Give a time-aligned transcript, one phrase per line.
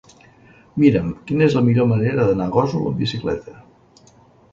[0.83, 3.55] Mira'm quina és la millor manera d'anar a Gósol amb bicicleta.